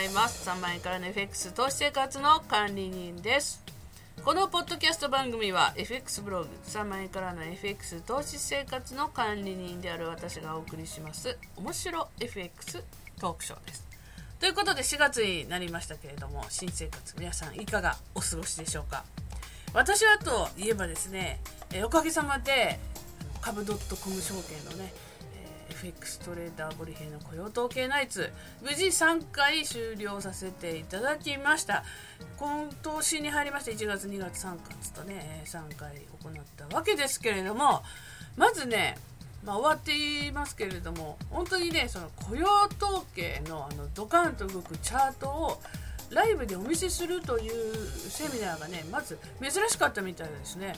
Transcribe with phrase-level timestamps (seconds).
[0.00, 0.48] ざいます。
[0.48, 3.62] 3万円からの FX 投資生活の管理人です。
[4.24, 12.82] このポッドキャスト番組は FX ブログ3万円からの FX 投資生活の管理人である私がお送りします面白 FX
[13.18, 13.86] トークショーです。
[14.38, 19.04] ということで4月になりましたけれども新生活皆さんいかがお過ごしでしょうか？
[19.74, 21.40] 私はといえばですね
[21.84, 22.78] おかげさまで
[23.42, 24.94] 株 .com 証券のね
[25.80, 28.30] FX トレーダーボリヘイの雇用統計ナイツ
[28.62, 31.84] 無事3回終了させていただきました
[32.36, 36.32] 今年に入りまして1月2月3月とね3回行っ
[36.68, 37.82] たわけですけれども
[38.36, 38.96] まずね
[39.42, 42.44] まあ、終わっていますけれども本当にねその雇用
[42.78, 45.62] 統計のあのドカンと動くチャートを
[46.10, 50.74] ライブでお見せするというセミナーがねまず珍しかったみたいですね。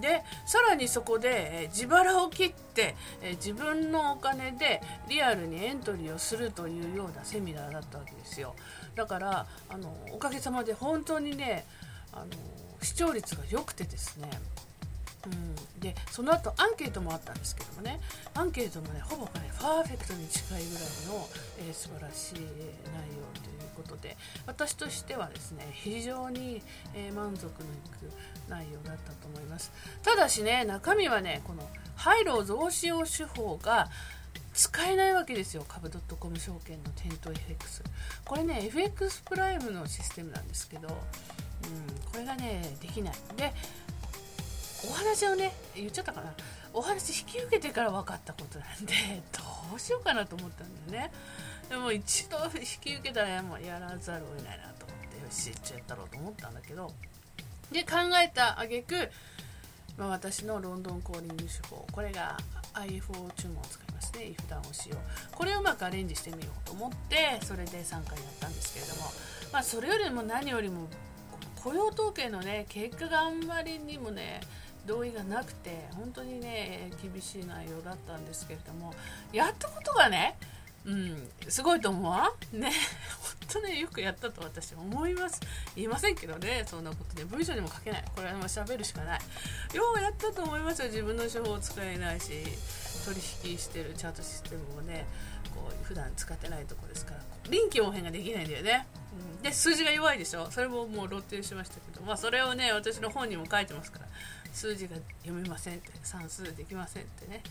[0.00, 2.96] でさらにそこで、自腹を切って、
[3.36, 8.54] 自分のお金でリアルにエントリーをするというようなセミナーだったわけですよ。
[8.96, 11.64] だからあのおかげさまで本当にね
[12.12, 12.26] あの
[12.82, 14.28] 視聴率が良くてですね。
[15.26, 18.00] うん、でその後アンケートもあったんですけどもね。
[18.34, 22.48] アンケートもねほぼねパーフェクトに近いぐらいの、えー、素晴らしい内容
[23.42, 24.16] ということで。
[24.46, 26.62] 私としてはですね非常に、
[26.94, 27.52] えー、満足のい
[28.00, 28.10] く
[28.48, 29.72] 内容だったと思います。
[30.02, 33.88] ただしね中身はねこの廃炉増資用手法が
[34.54, 35.64] 使えないわけですよ。
[35.68, 37.82] 株 .com 証券の店頭 FX
[38.24, 40.94] これね FX プライムのシステムなんですけど、うん、
[42.10, 43.14] これがねできない。
[43.36, 43.52] で
[44.88, 46.32] お話をね言っちゃったかな。
[46.72, 48.94] お話引き受けてから分かったことなんで
[49.32, 51.12] どうしようかなと思ったんだよね。
[51.68, 56.92] でも一度引き受けたらもうやらざるを得ないなと思ってよし一応やったろうと思ったんだけど
[57.72, 59.10] で考えた挙句
[59.98, 61.84] まあ、私のロンドンコーリング手法。
[61.90, 62.36] これが
[62.72, 64.26] IFO 注文を使いますね。
[64.26, 69.10] if ダウンをしようこれをうまくアレンジしてみようと思ってそれで3回やったんですけれども、
[69.52, 70.88] まあ、それよりも何よりも
[71.56, 74.40] 雇用統計のね結果があんまりにもね
[74.86, 78.94] 同意がなくて本当にね厳しい内容だったんですけれども。
[79.32, 80.36] やったことがね
[80.88, 82.32] うん、すごいと思うわ。
[82.50, 82.72] んね。
[83.52, 85.38] 本当ねよくやったと私は思います。
[85.76, 86.64] 言いませんけどね。
[86.66, 88.04] そんなことで文章にも書けない。
[88.16, 89.20] これはもう喋るしかない。
[89.74, 90.88] ようやったと思いますよ。
[90.88, 92.42] 自分の手法を使えないし
[93.04, 95.04] 取引してるチャートシステムもね
[95.54, 97.37] こう普段使ってないとこですから。
[97.50, 98.86] 臨機応変ができないんだよね、
[99.36, 100.50] うん、で数字が弱いでしょ。
[100.50, 102.04] それももう露呈しましたけど。
[102.04, 104.06] まあそれをね私の本にも書いてますから。
[104.50, 107.42] 数字が読めませんって算数できませんってね、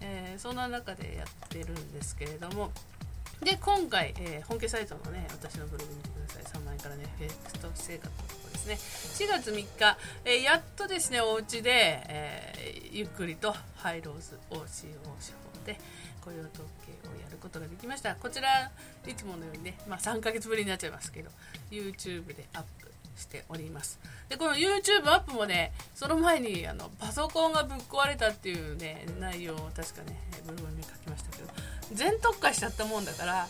[0.00, 2.70] えー、そんな中でやってるんですけれども。
[3.42, 6.44] で今回、えー、本家サイトのね私のブログ見てください。
[6.44, 8.78] 3万円からねフェクト生活のとこですね。
[9.26, 15.78] 4月3日、えー、やっとですねお家で、え、ゆっくりとハイローズを使用手法で
[16.24, 18.14] 雇用統計をやることができました。
[18.14, 18.70] こちら
[19.06, 21.30] いつものようにね、まあ、3ヶ月ぶりになっちゃいますけど
[21.70, 23.98] YouTube でアップしております。
[24.28, 31.48] でこの YouTube アップもねその前にあのパソコンがぶっ壊れたっていうね内容を確かねブログに書きましたけど
[31.92, 33.48] 全特化しちゃったもんだから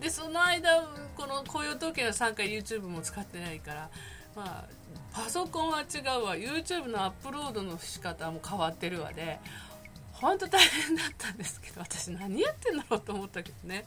[0.00, 0.82] でその間
[1.16, 3.90] この雇用統計の3回 YouTube も使ってないから
[4.36, 4.82] まあ
[5.12, 6.36] パソコンは違うわ。
[6.36, 9.38] YouTube のアップロードの仕方も変わってるわで
[10.22, 13.84] 本当大変だったんですけど私何やってんだろうと思ったけどね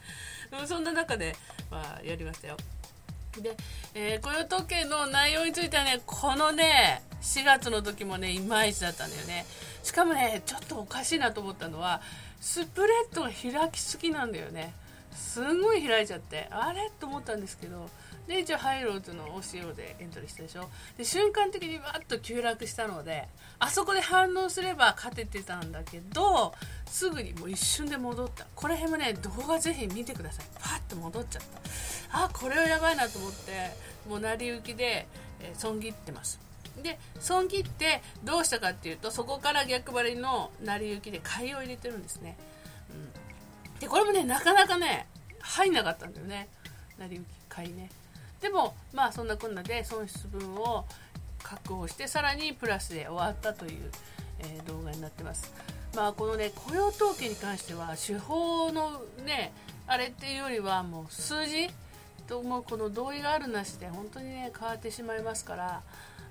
[0.52, 1.36] でもそんな中で、
[1.72, 2.58] まあ、やりましたよ
[3.42, 3.56] で、
[3.94, 9.46] えー、雇用統計の内容についてはね、このね、4月の時もね、いまいちだったんだよね。
[9.84, 12.02] しかもね、ちょっとおかしいなと思ったのは、
[12.40, 14.74] スプレッドが開きすぎなんだよね。
[15.16, 16.92] すごい開いちゃって、あれ？
[17.00, 17.90] と思ったんですけど、
[18.28, 20.70] で、一応ハイローズの OCO でエントリーしたでしょ？
[20.98, 23.28] で、瞬間的にわっと急落したので、
[23.60, 26.54] あそこで反応すれば勝ててたんだけど、
[26.86, 28.46] すぐにもう一瞬で戻った。
[28.56, 30.46] これ辺もね、動画ぜひ見てください。
[30.60, 31.42] パッと戻っちゃっ
[32.12, 32.26] た。
[32.26, 33.72] あ、これはやばいなと思って、
[34.10, 35.08] もう成り行きで、
[35.42, 36.40] えー、損切ってます。
[36.84, 42.36] で損切ってどうしたかっていうとそこから逆張りの成り行きで買いを入れてるんですね、
[42.92, 45.08] うん、でこれもねなかなかね
[45.46, 46.48] 入んなかったんだよね。
[46.98, 47.90] 成り行き買いね。
[48.42, 50.86] でもまあそんなこんなで損失分を
[51.42, 53.92] 確保してさらにプラスで終わったという、
[54.40, 55.54] えー、動画になってます。
[55.96, 59.54] まあこのね雇用統計に関しては手法のね
[59.88, 61.70] あれっていうよりはもう数字
[62.28, 65.82] ともうこの同意があるなしで本当にね変わってしまいますから、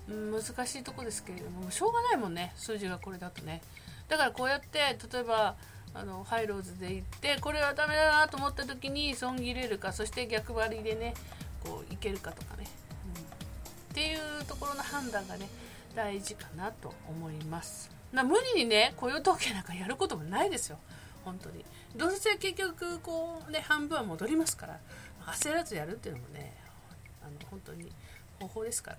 [0.09, 3.63] うん、難しいとこですけれどもしょうがないもんね数字がこれだとね。
[4.09, 4.79] だからこうやって
[5.13, 5.55] 例えば
[5.95, 11.15] あのハイローズで行ってこれはダメだなと思った時に損切れるかそして逆張りでね
[11.63, 12.67] こういけるかとかね、
[13.07, 13.25] うん、っ
[13.95, 15.49] ていうところの判断がね
[15.95, 17.91] 大事かなと思います。
[18.13, 20.79] な無理にね雇用統計なんかやることもないですよ。
[21.25, 21.65] 本当に。
[21.97, 24.81] どうせ結局こうね半分は戻りますから
[25.27, 26.53] 焦らずやるっていうのもね
[27.23, 27.91] あの本当に
[28.41, 28.97] 方法ですから。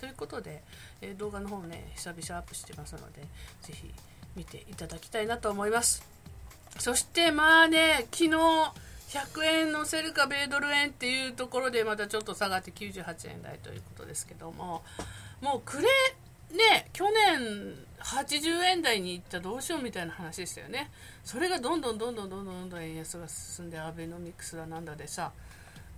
[0.00, 0.62] ということで、
[1.00, 3.22] え、動画の方ね久々アップしてますので
[3.62, 3.90] 是非
[4.36, 6.02] 見ていただきたいなと思います。
[6.78, 8.30] そしてまあね昨日
[9.08, 14.82] 100円のせるか米ドル円っていうところでまたちょっと下がって98円台ということですけども
[15.40, 15.88] もうくれ
[16.50, 20.90] ね去年80円台に行ったどうしようみたいな話でしたよね。
[21.24, 25.32] それがどんどんどんどんどんどんどん円安が進んでアベノミクスだなんだでさ、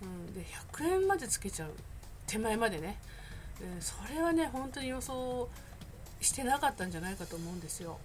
[0.03, 1.71] うん、で100円までつけちゃう
[2.27, 2.99] 手前までね、
[3.61, 5.49] うん、それはね本当に予想
[6.21, 7.99] してなかったんじゃないかと思うんですよ。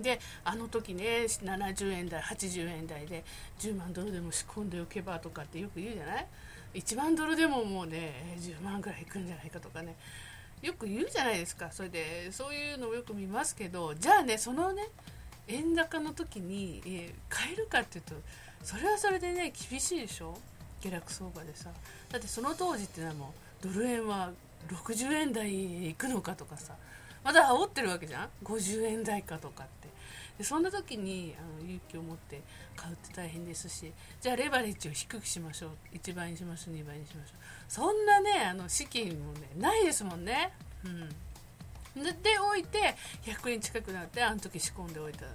[0.00, 3.24] であの時ね70円台80円台で
[3.60, 6.26] 10万ドルでも仕込んでおけばとかってよく言うじゃない
[6.74, 9.94] ？1万ドルでももうね10万ぐらいいくんじゃないかとかね。
[10.62, 11.70] よく言うじゃないですか。
[11.70, 14.88] それでそういうのをよく見ますけどじゃあねそのね
[15.46, 18.14] 円高の時に、えー、買えるかっていうと
[18.62, 20.36] それはそれでね厳しいでしょ？
[20.82, 21.70] 下落相場でさ。
[22.10, 24.30] だってその当時ってのはもうドル円は
[24.68, 26.74] 60円台行くのかとかさ。
[27.22, 29.83] まだ煽ってるわけじゃん？50円台かとかって。
[30.38, 32.42] でそんな時にあの勇気を持って
[32.74, 35.70] 買うって大変ですしじゃあレバレッジを低くしましょう。
[35.96, 37.38] 1倍にしましょう2倍にしましょう。
[37.68, 40.52] そんなねあの資金もねないですもんね。
[40.84, 41.08] うん。
[42.02, 45.26] でおいて100円近くなってあの時仕込んでおいた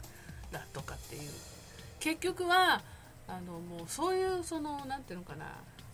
[0.52, 1.32] らとかっていう。
[2.00, 2.82] 結局は
[3.28, 5.46] あのもうそういうその何ていうのかな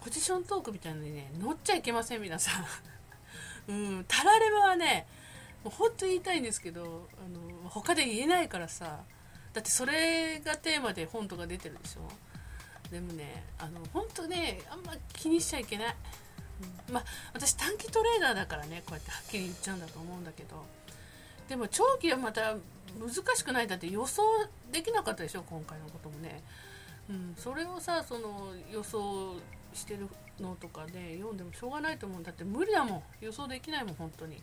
[0.04, 2.66] ポジショントークみたいなのにね乗っちゃいけません皆さん。
[3.68, 5.08] うん、タラレバはね
[5.66, 7.28] もう本当に言いたいんですけどあ
[7.66, 9.00] の他で言えないからさ
[9.52, 12.02] だってそれがテーマで本とか出てるでしょ？
[12.92, 15.96] でもねあの本当ねあんま気にしちゃいけない、
[16.88, 17.04] うん、まあ
[17.34, 20.64] 私短期トレーダーだからねこうやってはっきり言っちゃうんだと思うんだけど
[21.50, 22.56] でも長期はまた
[23.00, 23.68] 難しくない。
[23.68, 24.22] だって予想
[24.72, 25.44] できなかったでしょ？
[25.50, 26.44] 今回のこともね、
[27.10, 29.36] うん、それをさその予想
[29.74, 30.08] してる
[30.40, 32.20] のとかで読んでもしょうがないと思う。
[32.20, 33.04] んだって無理だもん。
[33.22, 34.38] 予想できないもん本当に。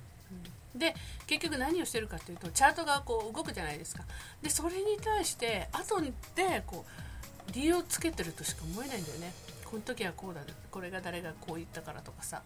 [0.75, 0.95] で
[1.27, 4.05] 結局何をしてるかっていうとチャートがこう動くじゃないですか。
[4.43, 6.85] でそれに対して後でこ
[7.49, 9.33] う理由をつけてるとしか思えないんだよね。
[9.65, 10.41] この時はこうだ
[10.71, 12.43] これが誰がこう言ったからとかさ。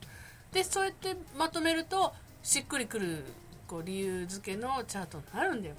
[0.53, 2.13] でそうやってまとめると
[2.43, 3.25] しっくりくる
[3.67, 5.75] こう理由付けのチャートになるんだよ。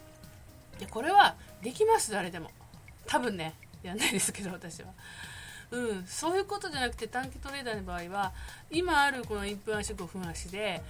[0.79, 2.51] でこれはできます誰でも。
[3.05, 3.55] 多分ね。
[3.83, 4.89] やんないですけど私は。
[5.71, 8.31] うん、そういうことじゃなくて短期トレーダーの場合は
[8.71, 10.81] 今あるこの1分足5分足で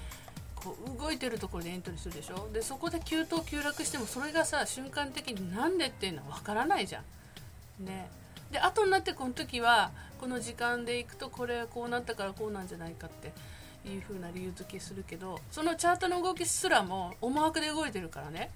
[0.63, 2.49] こう動いてるところでエントリーするでしょ？
[2.51, 7.85] でそこで急騰急落してもそれがさ瞬間的になんでっていうのは分からないじゃん。
[7.85, 8.09] ね、
[8.51, 13.31] で後になってこの時はこの時間でいくとこれこうなったからこうなんじゃないかって
[13.87, 18.49] いう風な理由付けするけどそのチャートの動きすらも思惑で動いてるからね、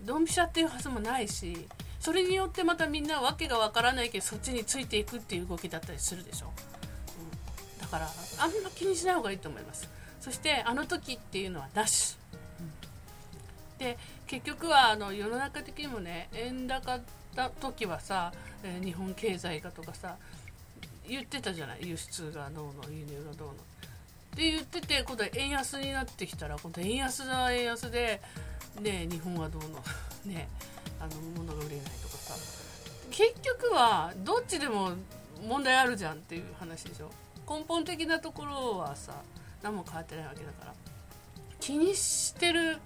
[0.00, 1.66] うん、ドンピシャっていうはずもないし
[1.98, 6.46] それによってまたみんな訳がわからないけどそっちについていくっていう動きだったりするでしょ、
[7.76, 8.06] うん、だから
[8.38, 9.88] あんま気にしない方がいいと思います。
[10.20, 12.16] そしてあの時っていうのはなし、
[12.60, 12.72] うん、
[13.78, 13.96] で
[14.26, 16.98] 結局はあの世の中的にもね円高
[17.34, 20.16] だ時はさ、えー、日本経済がとかさ
[21.08, 21.88] 言ってたじゃない？
[21.88, 23.54] 輸出がどうの輸入がどうの。
[23.54, 23.56] っ
[24.36, 28.20] て言ってて今度は円安になってきたら今度円安だ円安で
[28.80, 29.82] ね日本はどうの？
[30.32, 30.48] ね
[31.00, 32.34] あの物が売れないとかさ。
[33.10, 34.92] 結局はどっちでも
[35.48, 37.10] 問題あるじゃんっていう話でしょ？
[37.48, 39.14] 根本的なところはさ
[39.62, 40.74] 何も変わってないわけだから。
[41.60, 42.78] 気にしてる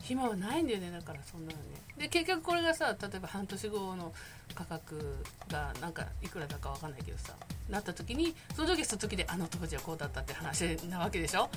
[0.00, 1.64] 暇はないんだよねだからそんなのね。
[1.98, 4.12] で結局これがさ例えば半年後の
[4.54, 5.16] 価格
[5.48, 7.34] がなんかいくらだか分かんないけどさ
[7.70, 11.48] なった時にその時その時であの当時はこうだったって話なわけでしょ、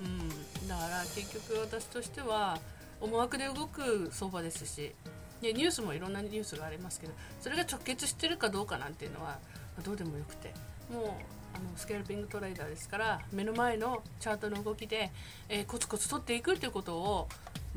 [0.00, 2.58] うん、だから結局私としては
[3.00, 4.92] 思惑で動く相場ですし
[5.40, 9.38] でニュースもいろんなニュースがありますけどそれが直結してるかどうかなんていうのは
[9.84, 10.52] どうでもよくて。
[10.92, 15.10] もうあのスケールピングトレーダーですから目の前のチャートの動きで、
[15.48, 17.28] えー、コツコツ取っていくっていうことを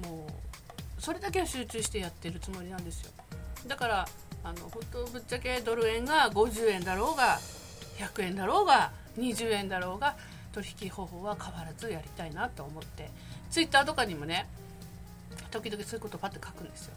[0.03, 0.27] も
[0.98, 3.12] うそれだけは集中してやってるつもりなんですよ。
[3.67, 4.07] だから
[4.43, 7.39] あの本当ぶっちゃけドル円が50円だろうが
[7.98, 10.15] 100円だろうが20円だろうが
[10.53, 13.09] 取引方法は変わらずやりたいなと思って
[13.50, 14.48] ツイッターとかにもね
[15.51, 16.93] 時々そういうことをパッて書くんですよ。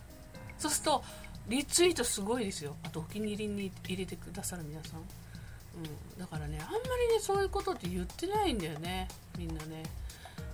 [0.58, 1.04] そうすると
[1.48, 2.76] リツイートすごいですよ。
[2.84, 5.00] あとお気に入りに入れてくださる皆さん、
[5.76, 9.08] うん、だからねあんまりねそういうことって言ってないんだよね。
[9.38, 9.82] みんなね。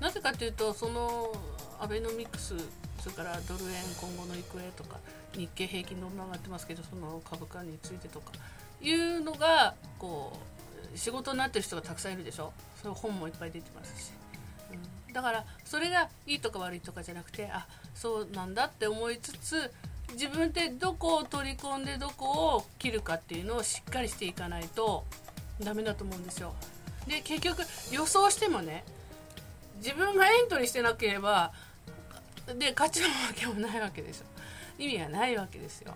[0.00, 1.32] なぜかというとその
[1.80, 2.54] アベノミクス
[3.00, 4.98] それからドル円今後の行方とか
[5.32, 8.32] 日経平均どんな上がってますけどその株価についてとか
[8.80, 10.38] いうのがこ
[10.94, 12.52] う仕事になってる人がたくさんいるでしょ。
[12.80, 14.12] そういう本もいっぱい出てますし。
[15.06, 19.70] うん、だからそれがいいとか悪いとかじゃなくてあそうなんだって思いつつ
[20.12, 25.04] 自分でどこを取り込んでどこを切るかっていうのをしっかりしていかないと
[25.60, 26.54] ダメだと思うんですよ。
[27.06, 28.84] で結局予想してもね
[29.76, 31.52] 自分がエントリーしてなければ
[32.58, 34.26] で勝ちのわけもないわけですよ。
[34.78, 35.94] 意味がないわけですよ。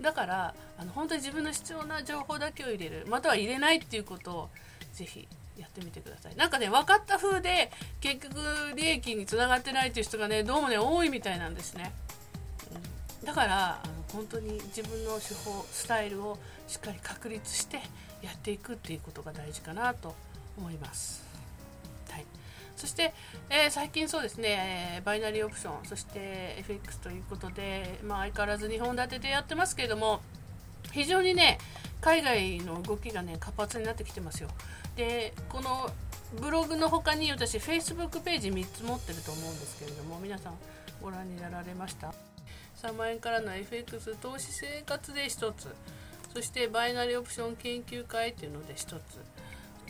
[0.00, 3.06] だからあの本当に自分の必要な情報だけを入れる。
[3.08, 4.50] または入れないっていうことを
[4.92, 5.28] ぜひ
[5.58, 6.36] やってみてください。
[6.36, 8.36] なんかね分かった風で結局
[8.74, 11.92] 利益につながってないっていう人がねどうもね多いみたいなんですね、
[13.24, 17.76] だからあの本当に自分の手法スタイルをしっかり確立して
[18.22, 20.14] やっていくっていうことが大事かなと
[20.58, 21.22] 思います。
[22.10, 22.24] はい
[22.76, 23.12] そして、
[23.48, 30.20] えー、最近そうですね、えー、バイナリーオプション、そして FX ということで、まあ、相変わらず2本立てでやってますけれども、
[30.90, 31.58] 非常にね、
[32.00, 34.48] 海外の動きがね、活発になってきてますよ。
[34.96, 35.90] で、この
[36.40, 40.54] ブログの他に私、Facebook ページ3つ持ってると思うんですけれども、皆さん
[41.00, 42.31] ご覧になられました？
[42.82, 45.74] 3万円からの FX 投資生活で1つ、
[46.34, 49.00] そしてバイナリーオプション研究会っていうので1つ、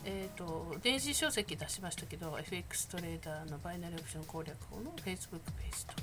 [0.04, 5.94] えーと、電子書籍出しましたけど FX トレーダーのバイナリーオプション攻略法の Facebook ページと。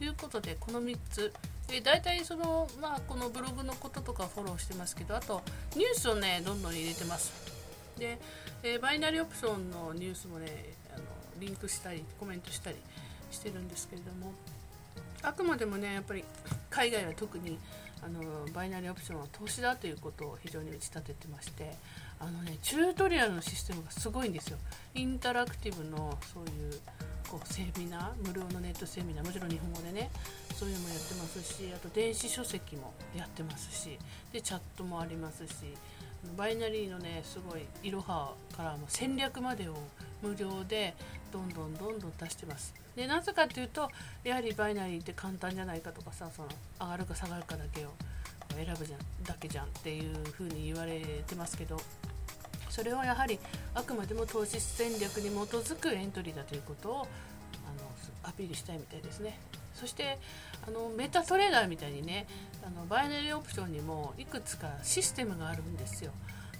[0.00, 1.32] いうことでこの3つ、
[1.70, 5.42] えー、大体その、まあ、このブログのこととかフォローしてますけどあと
[5.74, 7.32] ニュースをねどんどん入れてます。
[7.98, 8.16] で、
[8.62, 10.46] えー、バイナリーオプションのニュースもね
[10.94, 11.04] あの
[11.40, 12.76] リンクしたりコメントしたり
[13.32, 14.32] してるんですけれども。
[15.22, 16.24] あくまでもねやっぱり
[16.70, 17.58] 海外は特に
[18.02, 18.22] あの
[18.52, 21.72] バイナリーオプションは投資だということを非常に打ち立ててまして
[22.20, 24.58] あのねチュートリアルのシステムがすごいんですよ。
[24.94, 26.80] インタラクティブのそういう
[27.28, 30.10] こうセミナー無料のネットセミナーもちろん日本語でね
[30.54, 33.98] そういうのもやってますしあと電子書籍もやってますし
[34.32, 35.52] でチャットもありますし
[36.36, 39.74] バイナリーのねすごいいろはからも戦略までを
[40.22, 40.94] 無料で
[41.32, 43.90] どんどんどんどん出してますでなぜかっていうと
[44.24, 46.48] やはりバイナリーって簡単じゃないかとかさその
[46.80, 47.90] 上がるか下がるかだけを
[48.56, 51.78] 選ぶじゃんだけじゃんっていう風に言われてますけど
[52.70, 53.38] それはやはり
[53.74, 57.08] あくまでも投資戦略に基づくエントリーだということをあの
[58.28, 59.38] アピールしたいみたいですね。
[59.74, 60.18] そして
[60.66, 62.26] あのメタトレーダーみたいにね
[62.66, 66.10] あのバイナリーオプションにもいくつかシステムがあるんですよ。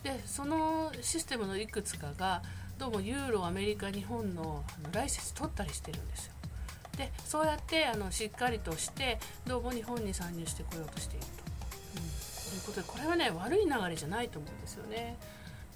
[0.03, 2.43] でそのシステムのいくつかが
[2.79, 6.33] どうもユーロアメリカ日本のあのライセンス取ったりしてるんですよ。
[6.97, 11.33] でそうやってあのしっかりとしてどうも日本に参入してこようとしていると。
[11.97, 15.17] うん、ということでこれはね悪い流れじゃないと思うんですよね。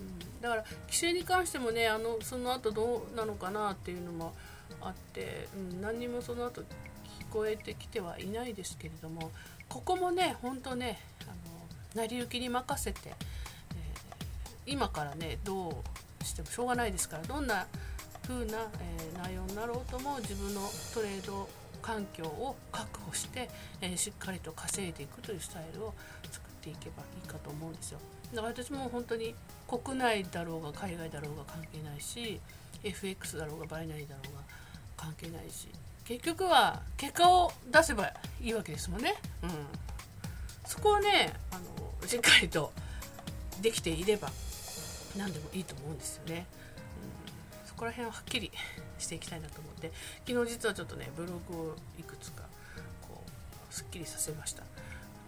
[0.00, 4.32] うんだから規制に関してもねあのその後どうなのかなっていうのも
[4.80, 6.64] あって、うん、何にもその後聞
[7.32, 9.32] こえてきてはいないですけれども
[9.68, 11.26] ここもね本当ねあ
[11.98, 15.74] の成り行きに任せて、えー、今からねどう
[16.24, 17.66] してもしょうがないですからどんな
[18.26, 20.60] 風な、え、内容になろうとも自分の
[20.94, 21.48] トレード
[21.80, 23.50] 環境を確保して、
[23.80, 25.94] え、しっかりと稼いでいくというスタイルを
[26.30, 27.98] 作っていけばいいかと思うんですよ。
[28.32, 29.34] だから私も本当に
[29.68, 32.40] 国内だろうが海外だろうが関係ないし
[32.82, 34.40] FX だろうがバイナリーだろうが
[34.96, 35.68] 関係ないし
[36.04, 39.14] 結局は結果を出せばいいわけですもんね。
[39.42, 39.50] うん、
[40.66, 42.72] そこをねあのしっかりと
[43.60, 44.30] できていれば
[45.16, 46.46] 何でもいいと思うんですよね。
[47.62, 48.50] うん、そこら辺ははっきり
[48.98, 49.92] していきたいなと思って。
[50.26, 52.44] 昨日実はちょっとねブログをいくつか
[53.02, 54.62] こうすっきりさせました。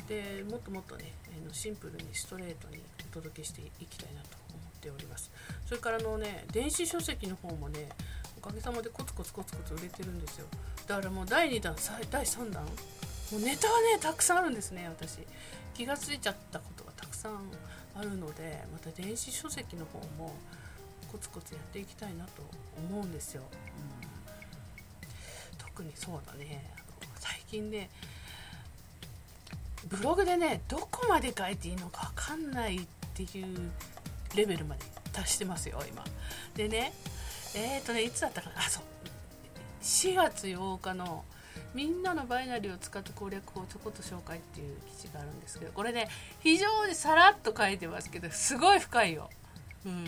[0.08, 1.12] でもっともっとね
[1.52, 5.30] シンプルにストレートにお届けしていきたいなと思っております。
[5.66, 7.88] それからのね電子書籍の方もね
[8.38, 10.46] おかげさまでコツコツコツコツ売れてるんですよ。
[10.86, 11.74] だからもう第2弾
[12.10, 12.62] 第3弾
[13.32, 15.18] もうネタはねたくさんあるんですね私。
[15.74, 17.50] 気が付いちゃったことがたくさん。
[17.96, 20.34] あるのでまた電子書籍の方も
[21.10, 22.42] コツコツやっていきたいなと
[22.90, 26.70] 思うんですよ、うん、特にそうだね。
[27.20, 27.88] 最近ね
[29.88, 32.80] ブログでねどこまで書いていいのか分かんないっ
[33.14, 33.70] ていう
[34.34, 34.82] レベルまで
[35.12, 36.04] 達してますよ今。
[36.54, 36.92] でね
[37.54, 38.58] えっ、ー、とねいつだったかな。
[38.58, 38.82] あそう。
[39.82, 41.24] 4月8日の
[41.74, 46.08] みんなのバイナリーを使った攻略法をちょこっと紹介っていう記事があるんですけどこれね
[46.40, 49.28] 非常にさらっと書いてますけどすごい深いよ、
[49.84, 50.04] うん、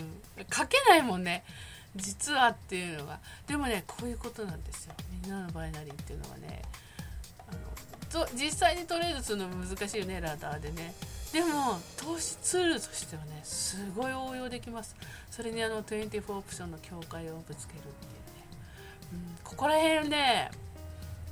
[0.51, 1.43] 書けないもんね。
[1.95, 3.19] 実はっていうのが。
[3.47, 4.93] でもねこういうことなんですよ。
[5.23, 6.61] みんなのバイナリーっていうのはね。
[7.49, 10.93] あのと実際にトレードするの難しいよねラダーでね。
[11.33, 14.95] でも投資ツールとしてはねすごい応用できます。
[15.29, 17.91] それにあの24オプションの境界をぶつけるっていうね、
[19.13, 20.51] うん、ここら辺ね、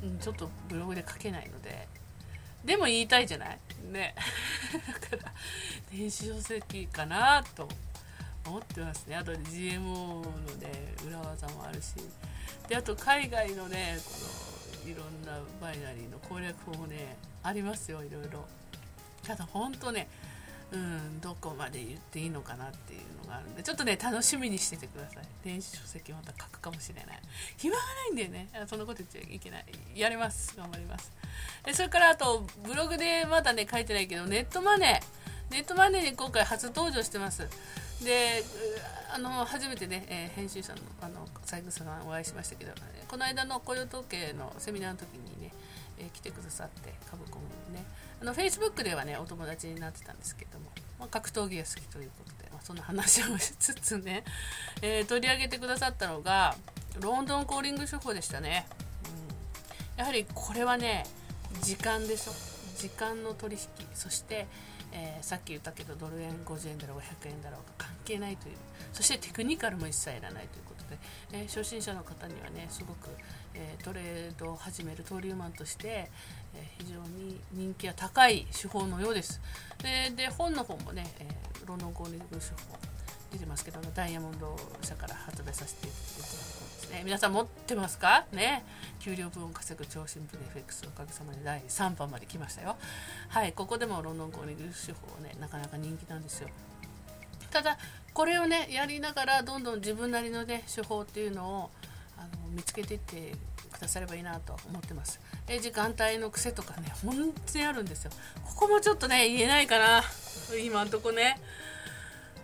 [0.04, 1.88] うん、ちょっとブログで書けないので。
[2.64, 3.60] でも言いたいじゃない？
[3.92, 4.16] ね。
[5.12, 5.32] だから
[5.92, 7.70] 電子書籍かなと
[8.48, 9.16] 思ってますね。
[9.16, 10.24] あと GMO の
[10.60, 11.94] ね裏技もあるし。
[12.68, 14.12] であと海外のねこ
[14.86, 18.46] のいろんなバイナリーの攻略法もねありますよいろいろ。
[19.24, 20.08] ただ本当ね
[20.72, 25.24] うんどこまで言っていいのかなっていうのがあるんでちょっとね楽しみにしててください。
[25.44, 27.20] 電子書籍また書くかもしれない。
[27.58, 28.50] 暇がないんだよね。
[28.68, 29.66] そんなこと言っちゃいけない。
[29.96, 30.56] やります。
[30.58, 31.12] 頑張ります。
[31.64, 35.54] でそれからあとブログでまだね書いてないけどネットマネー。
[35.54, 37.48] ネットマネーに今回初登場してます。
[38.04, 38.44] で
[39.14, 42.74] あの初めてね、えー、編集者のあの三枝さんお会いしましたけど、
[43.08, 45.45] この間の雇用統計のセミナーの時にね、
[46.00, 47.84] えー、来てくださって株コムね。
[48.22, 50.66] あのフェイスブックではねお友達になってたんですけども、
[51.00, 54.24] まあ、格闘技が好きということで、まあ、そんな話をしつつね、
[54.82, 56.56] えー、取り上げてくださったのが
[57.00, 58.66] ロンドンコーリング処方でしたね、
[59.96, 61.06] うん、やはりこれはね
[61.62, 62.34] 時間でしょ。
[62.78, 63.62] 時間の取引。
[63.94, 64.48] そして
[64.96, 68.56] えー、さっき言ったけどドル円50円だろうが100円だろうが関係ないという
[68.96, 70.98] そしてテクニカルも一切いらないということで、
[71.34, 73.10] えー、初心者の方にはねすごく、
[73.54, 76.10] えー、トレードを始める登竜マンとして、
[76.56, 79.42] え非常に人気が高い手法のようです。
[79.84, 81.28] でで本の方もね、え
[81.66, 82.80] ロンドンコーニング手法
[83.34, 86.34] 出てますけどダイヤモンド社から発売させていただくんで
[86.80, 87.02] すね。
[87.04, 88.25] 皆さん持ってますか？
[88.32, 88.64] ね。
[89.00, 92.78] 給料分を稼ぐ超新聞 FX おかげさまで第3版まで来ましたよ。
[93.28, 96.48] はいここでもロンドンコーニング手法ねなかなか人気なんですよ。
[97.52, 97.78] ただ
[98.16, 101.70] これをねやりながらどんどん自分なりのね手法っていうのを
[102.18, 103.34] あの見つけていって
[103.74, 105.20] くださればいいなと思ってます。
[105.50, 108.12] え時間帯の癖とかね本当にあるんですよ。
[108.46, 110.02] ここもちょっとね言えないかな。
[110.64, 111.38] 今んとこね。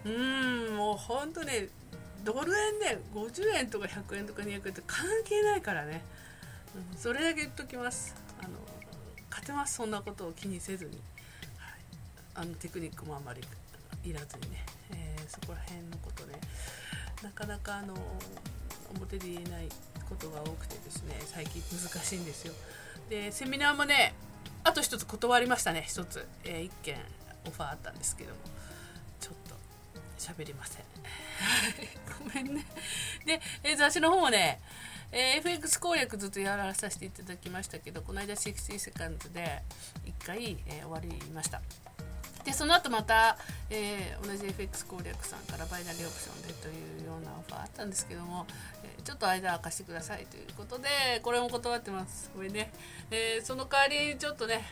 [0.04, 1.70] うんもうほんとね
[2.26, 6.02] ドル円で50円とか100円とか200円って関係ないからね、
[6.76, 8.14] うん、それだけ言っときます。
[8.42, 8.50] あの
[9.30, 9.76] 勝てます。
[9.76, 10.92] そんなことを気にせずに、
[11.56, 11.80] はい、
[12.36, 13.42] あのテクニックもあんまり
[14.04, 14.66] いらずにね、
[15.32, 16.40] そこら辺のことね
[17.24, 17.94] なかなかあの
[18.96, 19.70] 表で言えない
[20.10, 22.54] ことが多くてですね最近難しいんですよ。
[23.10, 24.14] でセミナーもね
[24.64, 26.98] あと一つ断りましたね一つ、えー、1件
[27.48, 28.38] オファーあったんですけども。
[29.22, 29.56] ちょっと
[30.18, 30.84] 喋りません。
[32.20, 32.66] ごめんね。
[33.26, 34.60] で、えー、雑誌の方もね、
[35.12, 39.62] えー、FX 攻略ずっとやらさせていただきましたけどこの間60セカンドで
[40.06, 41.62] 1回、えー、終わりました。
[42.44, 43.38] でその後また、
[43.70, 48.46] えー、同じ FX 攻略さんからバイナリーオプションでというようなオファーあったんですけども、
[48.84, 50.88] えー、ちょっと間明かしてくださいということで
[51.22, 52.32] これも断ってます。
[52.36, 52.72] これね、
[53.12, 54.66] えー、その代わりちょっとね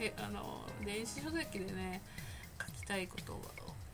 [0.00, 2.00] えあの電子書籍でね
[2.58, 3.40] 書きたいことを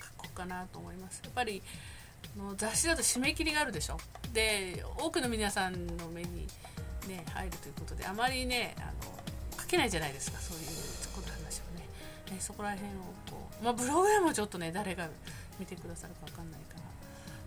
[0.00, 1.20] 書こうかなと思います。
[1.24, 1.62] やっぱり
[2.36, 3.98] の雑誌だと締め切りがあるでしょ。
[4.32, 6.46] で多くの皆さんの目に
[7.08, 10.38] ね入るということであまりねあの書けないじゃないですか。
[10.38, 10.66] そういう
[11.14, 11.25] こと
[12.30, 12.92] ねそこら辺を
[13.30, 15.08] こうまあブログでもちょっとね誰が
[15.58, 16.80] 見てくださるか分かんないから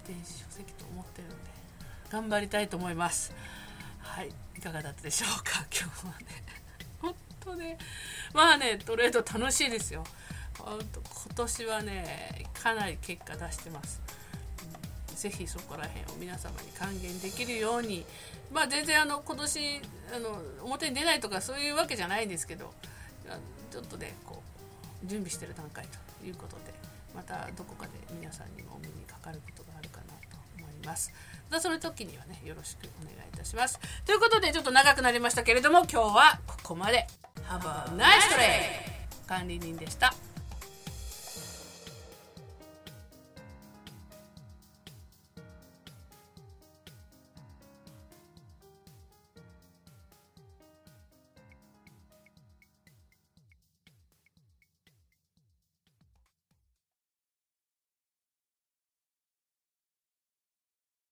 [0.08, 1.36] 電子書籍と思ってるんで
[2.10, 3.34] 頑張りたいと思います。
[4.00, 6.26] はいいかがだったでしょうか 今日はね。
[7.00, 7.78] 本当ね
[8.34, 10.04] まあねトレード楽しいですよ。
[10.58, 10.80] 今
[11.36, 14.02] 年はねかなり結果出してます。
[15.16, 18.06] ぜひそこら辺を皆様に還元できるように。
[18.52, 19.82] まあ全然あの今年
[20.14, 22.74] あの表に出ないとかそういうわけじゃないんですけど
[23.72, 24.49] ちょっとねこう
[25.04, 26.74] 準備してる段階ということで
[27.16, 31.12] またどこかで皆さんにもお目にかかることがあるかなと思います。
[31.50, 33.80] またその時にはねよろしくお願いいたします。
[34.06, 37.08] ということでちょっと長くなりましたけれども今日はここまで。
[37.48, 38.04] Have a nice
[38.38, 39.28] day!
[39.28, 40.14] 管理人でした。